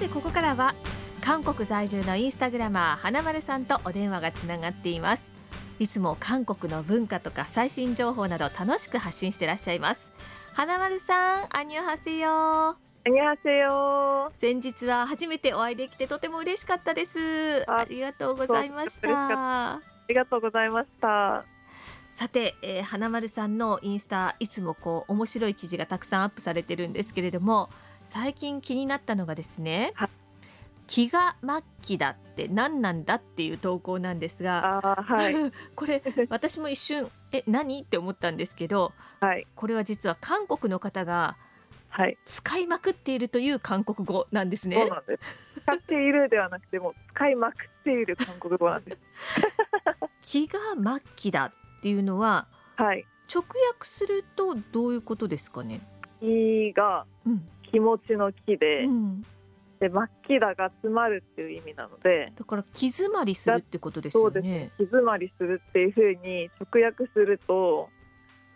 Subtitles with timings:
[0.00, 0.74] てここからは
[1.20, 5.30] 韓国在住のインスタグラマー花丸さんとお電話がつながっています。
[5.78, 10.10] いつも韓国の文化とか最新情報など楽しく発信していらっしゃいます。
[10.54, 17.70] 花丸さんアニョハセヨアニョハセヨ先日は初めてお会いできてとても嬉しかったです。
[17.70, 19.74] ありがとうございました。
[19.74, 21.44] ありがとうございました。
[22.12, 27.68] さて、えー、花丸さんのインスタいつもこう面白い記事がたくさんアップされてるんですけれども
[28.10, 30.08] 最近気になったのがですね、はい、
[30.88, 35.34] 気が末期だって何なんだっていう投稿なんですが、はい、
[35.76, 41.36] これ私も一瞬え何って思ったんですけど、はい、これは実は韓国の方が
[42.24, 44.74] 使いまくっているという韓国語なんですね。
[44.74, 45.62] そうなんです。
[45.62, 48.98] 使っているではなくても使いまくっている韓国語なんです。
[50.20, 55.80] 気が末期だっていうのは、はい、直訳するとどういうことですかね？
[56.20, 57.06] 気が
[57.70, 59.20] 気持ちの気で、うん、
[59.80, 59.90] で末
[60.26, 64.34] 期だが詰まるっていう意味なのでだから気詰まりするってことですよね。
[64.34, 67.88] そうです気詰まりするっていうふうに直訳すると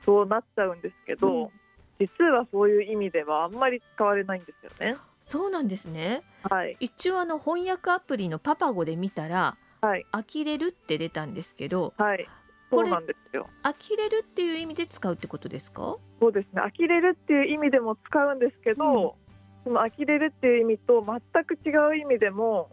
[0.05, 1.51] そうなっちゃうんですけど、うん、
[1.99, 4.97] 実はそういう意味ではあんまり使われないんですよね。
[5.23, 6.23] そうなんですね。
[6.43, 6.77] はい。
[6.81, 12.29] 一応あの翻訳アプリのパパ語で見たら、はい、呆れるって出たんですけど、はい。
[12.71, 13.49] そうなんですよ。
[13.63, 15.97] 呆れるっていう意味で使うってことですか？
[16.21, 16.63] そうですね。
[16.63, 19.17] 呆れるっていう意味でも使うんですけど、
[19.65, 22.71] その呆れるっていう意味と全く違う意味でも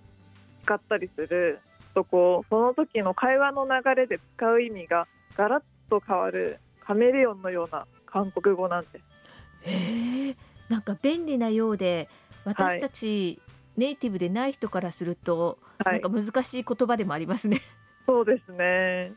[0.63, 1.59] 使ったりする
[1.93, 9.69] とこうその時の会話の流れで使う意味がガラッと変わるカメレオンのような韓国語なんです。
[9.69, 10.35] へえ、
[10.69, 12.09] なんか便利なようで
[12.43, 13.39] 私たち、
[13.77, 17.61] ネイティブでない人からすると、はい、なんか難しい言葉でもありますね。
[18.07, 19.13] そうですね。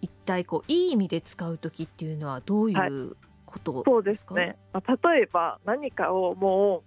[0.00, 6.82] 一体こういい意味で使う時っていうのはどういうことそうですね、まあ、例えば何かをも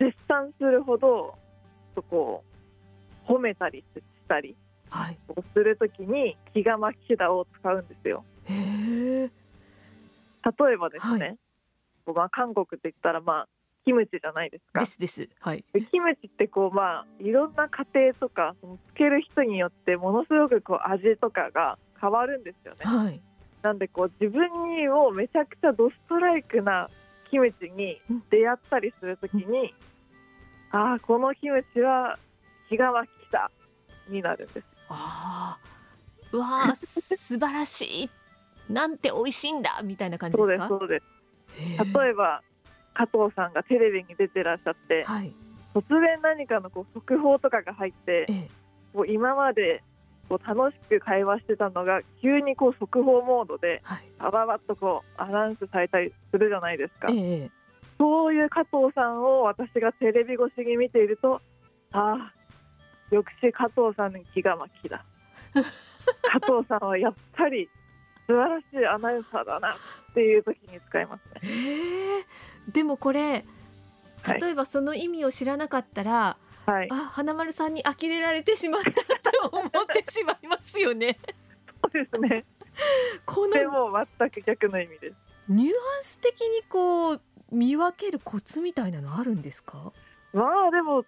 [0.00, 1.34] う絶賛するほど
[1.94, 2.44] そこを
[3.26, 4.56] 褒めたりしたり
[5.54, 8.24] するときに気が巻きだを使うんですよ。
[8.44, 8.54] へ
[9.24, 9.30] 例
[10.74, 11.38] えばですね、
[12.06, 13.48] はい、まあ、韓国って言ったらまあ
[13.84, 14.80] キムチじゃないですか。
[14.80, 15.28] ですです。
[15.40, 15.64] はい。
[15.90, 18.54] キムチってこうまあいろんな家庭とか
[18.88, 22.78] つける人によってものすごくこう味とかが変わるんですよね。
[22.82, 23.20] はい。
[23.62, 26.88] なんでこう自分にをめちゃくちゃドストライクな
[27.30, 28.00] キムチに
[28.30, 32.18] 出会ったりするときに、うん、ああこのキムチは
[32.68, 33.50] 気が湧きた
[34.08, 34.66] になるんです。
[34.88, 35.58] ああ、
[36.32, 38.10] うわ素晴らしい。
[38.68, 40.68] なんて美味しいんだみたいな感じですか？
[40.68, 41.04] そうです
[41.56, 41.94] そうです。
[41.98, 42.42] 例えば
[42.94, 45.32] 加藤さんがテレビに出てらっしゃって、はい、
[45.74, 48.50] 突然何かのこう速報とかが入って、ええ、
[48.94, 49.82] もう今まで
[50.28, 53.82] こう楽しく会話してたのが急にこう速報モードで
[54.18, 57.50] ばばばっとこうアナウンスされたりするじゃないですか、ええ、
[57.98, 61.40] そういう加藤さんを私がテレビ越しに見ていると
[61.92, 62.42] ああ
[63.14, 65.04] よくし加藤さんに気が巻きだ。
[65.52, 65.60] 加
[66.40, 67.68] 藤さんはやっぱり
[68.26, 71.40] 素晴らしいアナウンサーだなっていう時に使いますね。
[72.68, 73.44] でもこれ
[74.40, 76.36] 例えばその意味を知らなかったら、
[76.66, 81.18] はい、あ花丸さんに呆れられてしまったと思ってしまいますよね。
[81.82, 82.44] そうですね。
[83.26, 85.16] このでも全く逆の意味です。
[85.48, 89.92] ニュアンス的にこう見分けるコツみたいなのあるんですか？
[90.32, 91.04] まあでも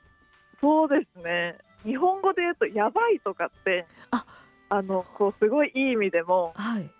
[0.60, 1.56] そうですね。
[1.84, 4.26] 日本語で言うとやばいとかってあ
[4.70, 6.90] あのこうすごいいい意味でも、はい、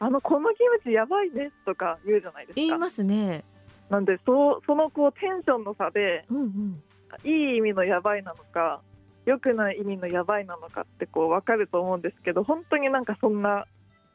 [0.00, 2.60] あのこのキムチやばいねとか言うじゃないですか。
[2.60, 3.44] 言いますね。
[3.90, 6.82] なんでそそのこうテンションの差で、うんうん、
[7.24, 8.80] いい意味のやばいなのか
[9.26, 13.66] 良くない意味のやばいなのかってこう分かると思うんですけど本当になんかそんな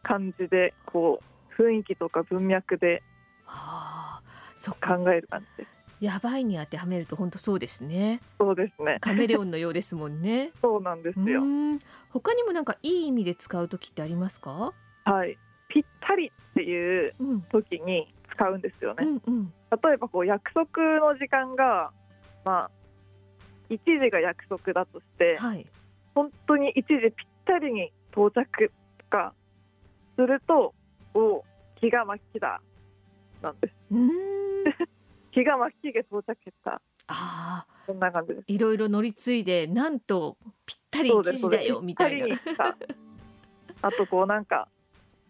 [0.02, 1.20] 感じでこ
[1.60, 3.04] う雰囲気とか文脈で
[4.82, 5.76] 考える感じです。
[6.02, 8.20] やばいに当てはめると本当そうですね。
[8.38, 8.98] そうですね。
[9.00, 10.52] カメレオンのようですもんね。
[10.62, 11.42] そうなんですよ。
[12.10, 14.74] 他にもなんかいい意味で使う時ってありますか？
[15.06, 15.38] はい。
[15.70, 17.14] ぴったりっていう
[17.52, 19.06] 時に使うんですよね。
[19.06, 19.54] うんうん、
[19.84, 21.92] 例えばこう約束の時間が
[22.44, 22.72] まあ
[23.70, 25.66] 1時が約束だとして、はい、
[26.14, 29.34] 本当に1時ぴったりに到着とか
[30.16, 30.74] すると
[31.14, 31.44] お
[31.80, 32.62] 気が巻きだ。
[33.42, 33.74] なんです。
[35.32, 36.82] 気が巻きが到着した。
[37.08, 38.44] あそんな感じです。
[38.48, 42.28] いろいろ乗り継いでなんとぴったり1時だよみたいな。
[43.82, 44.68] あとこうなんか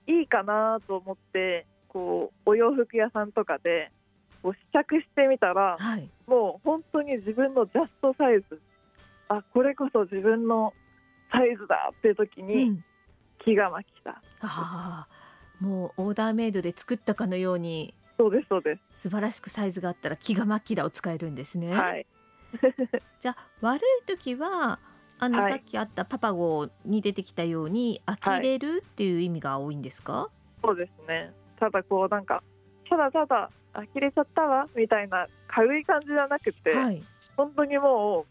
[0.07, 3.91] いいかなと思ってこうお洋服屋さんとかで
[4.45, 8.61] こう試着してみたら、はい、もう本当に自分のジャストサイズ。
[9.27, 10.71] あこれこそ自分の
[11.31, 12.79] サイズだっていう時に
[13.43, 15.07] 気が巻きた、うん、あ
[15.59, 19.01] もうオーダーメイドで作ったかのようにそうですそうです。
[19.01, 21.73] 素晴らしくサイズがあったら気が巻きだを使えるんですね。
[21.73, 22.05] はい。
[23.19, 24.79] じゃあ悪い時は
[25.17, 25.53] あの、はい。
[25.53, 30.29] さっきあったパパ号に出てきたように呆れるっていう意味が多いんですか、
[30.63, 31.33] そうですね。
[31.59, 32.43] ただこうなんか
[32.87, 37.03] ただただ呆れちゃったわみたいな軽い感じじゃなくて、はい、
[37.35, 38.25] 本当にも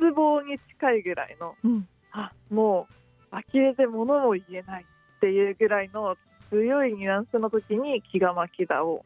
[0.00, 2.86] う失望に近いぐらいのうん、あも
[3.32, 6.16] う呆れて物も言えないっていうぐらいの
[6.50, 9.04] 強いニュアンスの時に気が巻きだを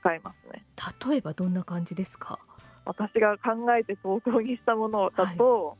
[0.00, 0.64] 使いますね。
[1.08, 2.38] 例えばどんな感じですか？
[2.84, 5.76] 私が考えて投稿にしたものだと、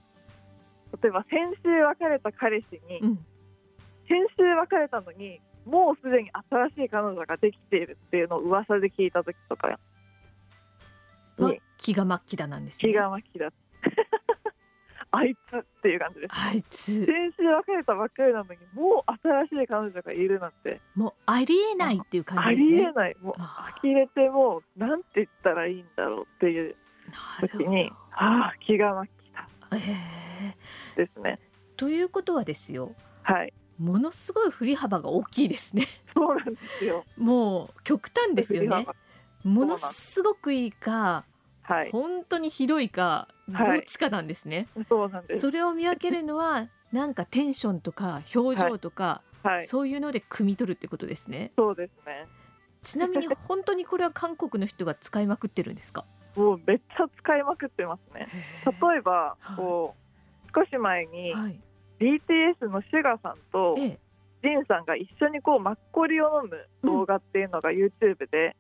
[1.03, 3.27] 例えば先週別れた彼氏に、うん。
[4.09, 9.79] 先週別れたのにもうすでに新しい彼女ができているっていうのを噂で聞いた時とか。
[11.39, 11.61] はに。
[11.79, 12.93] 気が末期だなんですね。
[12.93, 13.53] 気が巻きだ。
[15.15, 16.35] あいつっていう感じです。
[16.35, 17.05] あいつ。
[17.05, 20.81] 先週別れたばっかりなのにもう新しい彼女がいるなんて。
[20.95, 22.89] もうありえないっていう感ありじですね。
[22.91, 23.17] えない。
[23.21, 26.77] もうあ呆れてもうなんて言ったらいいんだろうっていう
[27.41, 29.47] 時にああ気が巻きだ。
[29.73, 30.97] えー。
[30.97, 31.39] ですね。
[31.77, 32.95] ということはですよ。
[33.23, 35.87] はいものすごい振り幅が大きいですね。
[36.15, 37.05] そうなんですよ。
[37.17, 38.87] もう極端ですよね。
[39.43, 41.25] ものすごくいいか
[41.63, 41.91] はい。
[41.91, 43.81] 本当にひどいかどはい。
[43.81, 45.41] っちかなんですね、そうなんです。
[45.41, 49.67] それを見分けるのは なんかテンションとか表情とか、はい。
[49.67, 51.53] そういうので汲み取るってことですね。
[51.57, 52.29] そうですね。
[52.83, 56.05] ちなみに本当にこれは韓国の人が使いまくってるんですか？
[56.37, 58.29] もうめっちゃ使いまくってますね。
[58.65, 59.57] 例えばはい。
[59.57, 61.61] こう少し前にはい
[62.03, 63.99] BTS のシュガさんとええ。
[64.43, 68.57] ジンさんが一緒にこうマッコリを飲む動画っていうのが YouTube で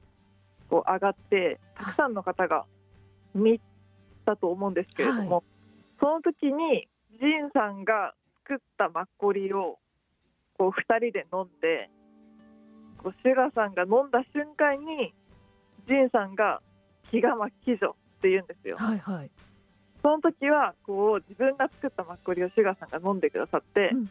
[0.70, 2.66] こう上がってたくさんの方が
[3.34, 3.60] 見
[4.24, 5.42] たと思うんですけれども、は
[6.00, 8.14] その時にジンさんが
[8.46, 9.78] 作ったマッコリを
[10.56, 11.90] こう2人で飲んで
[13.02, 15.12] こうシュガさんが飲んだ瞬間に
[15.88, 16.60] ジンさんが
[17.10, 18.76] 気が巻き女って言うんですよ。
[18.78, 19.30] はいはい
[20.02, 24.10] その時はこう自分が作ったマッコリをシュガさんが飲んでくださって、うん。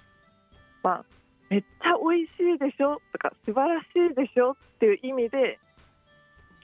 [0.84, 1.06] まあ
[1.50, 3.02] めっちゃ美味しいでしょ？
[3.12, 4.52] とか素晴らしいでしょ？
[4.52, 5.60] っていう意味で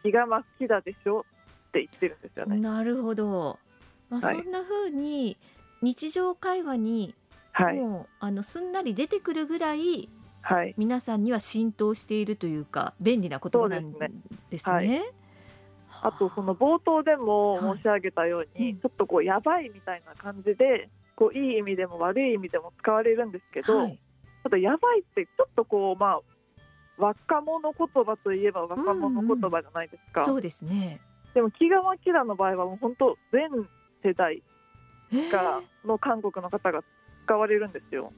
[0.01, 1.19] 気が巻きだでしょ？
[1.19, 2.57] って言ってるんですよね。
[2.57, 3.59] なるほど、
[4.09, 4.35] まあ、はい。
[4.37, 5.37] そんな風に
[5.81, 7.13] 日常会話に
[7.51, 7.75] はい。
[7.75, 10.09] もうあのすんなり出てくるぐらい
[10.41, 10.73] はい。
[10.77, 13.91] 皆さんには浸透しているというか便利な言葉なん
[14.49, 15.03] ですね。
[16.01, 23.99] はいあとその冒頭でもはい申し上げたように、うんちょっとこうやばいみたいな感じでこういい意味でも悪い意味でも使われるんですけど、はい
[24.43, 26.21] ただやばいってちょっとこうまあ
[26.97, 31.01] 若者言葉といえば若者言葉じゃないですか、そうですね。
[31.33, 33.49] でも気が巻きだの場合はもう本当全
[34.03, 34.41] 世代
[35.11, 36.81] えーがの韓国の方が
[37.25, 38.13] 使われるんですよ。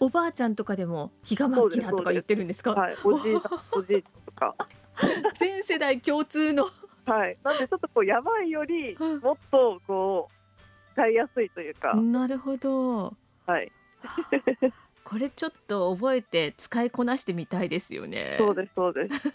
[0.00, 2.72] おばあちゃんとかでも気が巻きだとか言ってるんですか？
[2.72, 4.56] はい、おじいさんおじいとか。
[5.38, 6.66] 全世代共通の。
[7.06, 13.14] はい、なんでちょっとこうやばいよりうんもっとこう使いやすいというか、なるほど。
[13.46, 13.72] はい、
[15.04, 18.36] これちょっと覚えて使いこなしてみたいですよね。
[18.38, 19.28] そうですそうです。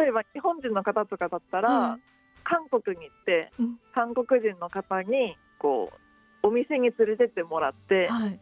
[0.00, 2.00] 例えば日本人の方とかだったら、はい
[2.42, 5.92] 韓国に行って、うん韓国人の方にこ
[6.42, 8.40] うお店に連れてってもらって、はい。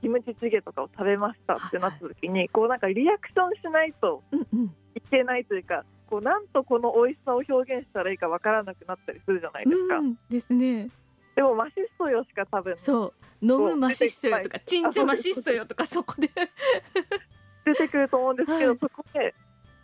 [0.00, 4.76] キムチチゲとかを食べましたってなった時に、こうなんかリアクションしないとうんうん。
[4.94, 10.90] いけないというかこうなんとこの美味しさを表現したらいいかわからなくなったりするじゃないですか、うんですね。
[11.34, 13.12] でもマシッソヨしか多分そう。
[13.40, 16.28] 飲むマシッソよとか、出てチンチャマシッソよとか、そこで。
[17.64, 19.34] 出てくると思うんですけど、はいそこで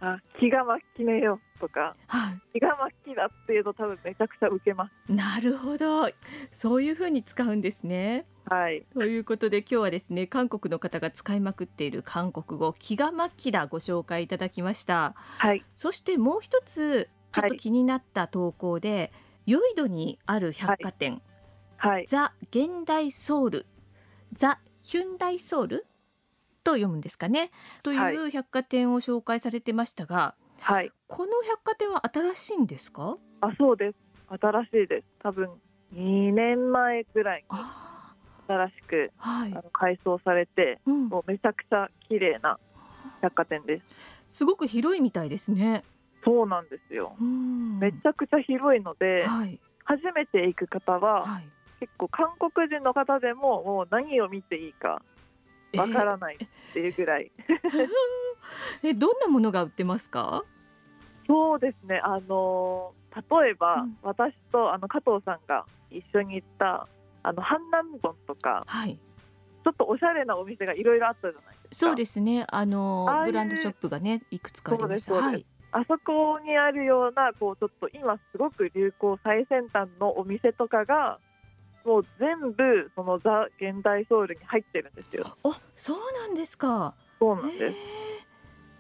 [0.01, 5.13] あ気が巻きねよとかは気が巻きだっていうと多分めちゃくちゃウケます。
[5.13, 5.15] い。
[5.15, 6.09] なるほど。
[6.53, 8.27] そういう風に使うんですね。
[8.45, 8.87] はい。
[8.95, 15.15] ということで今日はですね韓国の方が使いまくっている韓国語気が巻きだご紹介いただきました。
[15.17, 15.65] はい。
[15.77, 19.13] そしてもう一つちょっと気になった投稿で、
[19.47, 21.21] ヨイドにある百貨店、
[21.77, 22.07] はい。
[22.07, 23.67] ザ現代ソウル。
[24.33, 25.87] ザヒュンダイソウル
[26.69, 27.51] と読むんですかね。
[27.83, 27.97] とい
[28.27, 30.93] う百貨店を紹介されてましたが、はい。
[31.07, 33.17] この百貨店は新しいんですか？
[33.41, 33.97] あそうです。
[34.29, 35.07] 新しいです。
[35.23, 35.49] 多分
[35.95, 37.45] 2年前ぐらい
[38.47, 39.53] 新しくーはい。
[39.53, 42.59] あの改装されてうん、もうめちゃくちゃ綺麗な
[43.23, 43.81] 百貨店で
[44.29, 44.37] す。
[44.37, 45.85] すごく広いみたいですね。
[46.25, 47.17] そうなんですよ。
[47.19, 47.79] うん。
[47.79, 49.59] めちゃくちゃ広いので、はい。
[49.85, 51.49] 初めて行く方ははい。
[51.81, 55.01] 結構韓国人の方でももう何を見ていいか
[55.77, 57.31] わからないっていうぐらい、
[58.83, 60.45] えどんなものが売ってますか？
[61.27, 66.89] そうですねあの例えば、うん私とあの加藤さんが一緒に行った
[67.23, 68.99] あのハンナムボンとかはい。
[69.65, 72.47] ちょっとおしゃれなお店がいろいろあったじゃないですかそうですね。
[72.49, 75.13] あのブランドショップがねいくつかありました。
[75.13, 75.45] はい。
[75.73, 81.19] あそこにあるようなこうちょっと今すごく流行最先端のお店とかが
[81.89, 85.39] もう全部そのザ現代ソウルに入ってるんですよ。
[85.43, 86.95] あ、そうなんですか。
[87.19, 87.77] そうなんです。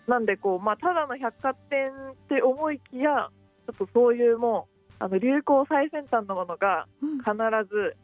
[0.07, 3.31] なんでこうまあただの百貨店って思いきや
[3.67, 7.33] ちょっとそういうもうあの流行最先端のものがうん必
[7.71, 7.97] ず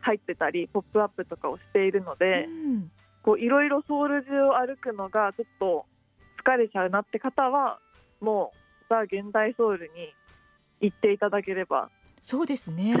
[0.00, 2.90] 入ってたりポップアップとかをしているので、うん
[3.22, 5.86] こういろいろソウル中を歩くのがちょっと
[6.44, 7.78] 疲れちゃうなって方は
[8.20, 10.12] もうザ現代ソウルに
[10.82, 11.88] 行っていただければ
[12.24, 12.94] そうですね。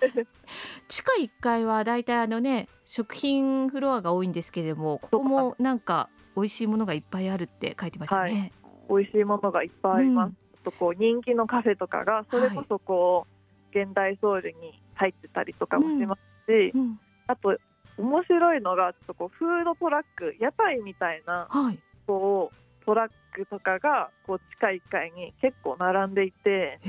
[0.88, 8.52] 地下1階はだいたいあのね食品フロアが多いんですけれどもここもなんか美味しいものがいっぱいあるって書いてましたね。
[8.88, 10.30] 美味しいものがいっぱいあります。
[10.30, 13.26] うんあとこう人気のカフェとかがそれこそこ
[13.74, 17.56] う、現代ソウルに入ってたりとかもしますし、うん、あと
[17.96, 21.78] 面白いのがちょっとこうフードトラック屋台みたいなはい。
[22.06, 22.59] こう
[22.90, 26.80] トラックとかがこう地下1階に結構並んでいて。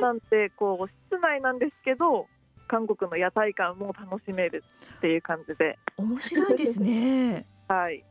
[0.00, 2.26] なんてこう室内なんですけど
[2.68, 4.62] 韓国の屋台感も楽しめる
[4.98, 7.46] っていう感じで、面白いですね。
[7.68, 8.04] はい、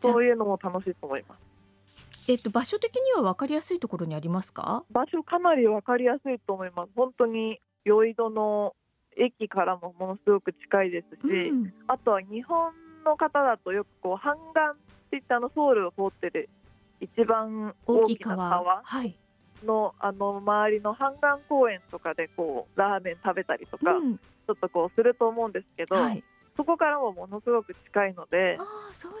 [0.00, 1.40] そういうのも楽しいと思います。
[2.28, 4.84] えっと場所的には分かりやすいところにありますか？
[4.90, 6.90] 場所かなり分かりやすいと思います。
[6.94, 8.74] 本当にヨイドの
[9.16, 12.72] 駅からもものすごく近いですし、うん、あとは日本
[13.04, 16.48] の方だとよくこう半岸って言ってあのソウルを通ってる
[17.00, 18.82] 一番大きな川。
[19.64, 26.24] のあの周りの半岸公園とかでこうラーメン食べたりとか、うん、ちょっとこうすると思うんですけど、はい。
[26.56, 28.58] そこからもものすごく近いので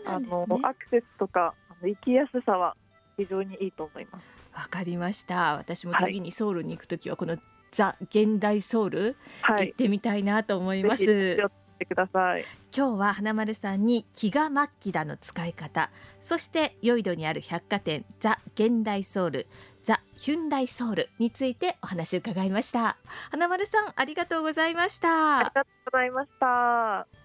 [0.06, 0.46] あの。
[0.62, 2.74] アクセスとかあの行きやすさは
[3.18, 4.24] 非常にいいと思います。
[4.54, 5.56] わかりました。
[5.56, 7.36] 私もはい次にソウルに行くときはこの
[7.70, 11.36] ザ現代ソウルはい、行ってみたいなと思います。
[11.80, 12.44] ぜひ寄ってください。
[12.76, 19.46] 今日は花丸さんに気が末期だの使い方そしてヨイドにある百貨店ザ現代ソウル
[19.82, 22.96] ザヒュンダイソウルについてお話を伺いました
[23.30, 27.19] 花丸さんありがとうございましたありがとうございました。